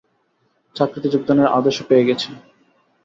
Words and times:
চাকরিতে 0.75 1.07
যোগদানের 1.09 1.47
আদেশও 1.57 1.83
পেয়ে 1.89 2.07
গেছি। 2.07 2.29